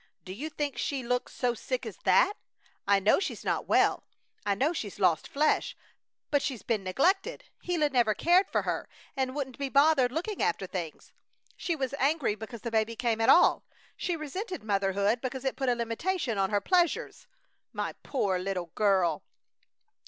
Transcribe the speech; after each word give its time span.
"Do 0.25 0.33
you 0.33 0.49
think 0.49 0.79
she 0.79 1.03
looks 1.03 1.31
so 1.31 1.53
sick 1.53 1.85
as 1.85 1.97
that? 2.05 2.33
I 2.87 2.99
know 2.99 3.19
she's 3.19 3.45
not 3.45 3.67
well. 3.67 4.03
I 4.47 4.55
know 4.55 4.73
she's 4.73 4.97
lost 4.97 5.27
flesh! 5.27 5.77
But 6.31 6.41
she's 6.41 6.63
been 6.63 6.83
neglected. 6.83 7.43
Gila 7.61 7.89
never 7.89 8.15
cared 8.15 8.47
for 8.49 8.63
her 8.63 8.89
and 9.15 9.35
wouldn't 9.35 9.59
be 9.59 9.69
bothered 9.69 10.11
looking 10.11 10.41
after 10.41 10.65
things. 10.65 11.13
She 11.55 11.75
was 11.75 11.93
angry 11.99 12.33
because 12.33 12.61
the 12.61 12.71
baby 12.71 12.95
came 12.95 13.21
at 13.21 13.29
all. 13.29 13.63
She 13.95 14.15
resented 14.15 14.63
motherhood 14.63 15.21
because 15.21 15.45
it 15.45 15.55
put 15.55 15.69
a 15.69 15.75
limitation 15.75 16.35
on 16.39 16.49
her 16.49 16.61
pleasures. 16.61 17.27
My 17.71 17.93
poor 18.01 18.39
little 18.39 18.71
girl!" 18.73 19.21